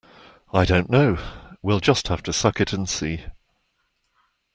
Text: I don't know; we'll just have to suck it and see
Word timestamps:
I 0.51 0.65
don't 0.65 0.89
know; 0.89 1.19
we'll 1.61 1.79
just 1.79 2.07
have 2.07 2.23
to 2.23 2.33
suck 2.33 2.59
it 2.59 2.73
and 2.73 2.89
see 2.89 3.25